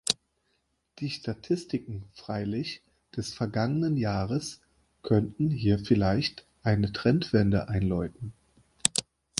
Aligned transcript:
Die 0.97 1.11
Statistiken 1.11 2.05
freilich 2.15 2.81
des 3.15 3.35
vergangenen 3.35 3.97
Jahres 3.97 4.59
könnten 5.03 5.51
hier 5.51 5.77
vielleicht 5.77 6.47
eine 6.63 6.91
Trendwende 6.91 7.67
einläuten. 7.67 8.33